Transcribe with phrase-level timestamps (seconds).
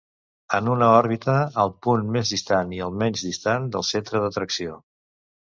[0.59, 4.81] En una òrbita, el punt més distant i el menys distant del centre d'atracció.